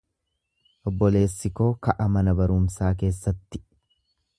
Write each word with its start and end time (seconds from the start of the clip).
Obboleessi 0.91 1.53
koo 1.61 1.69
ka'a 1.89 2.09
mana 2.17 2.37
barumsaa 2.41 2.93
keessatti. 3.05 3.67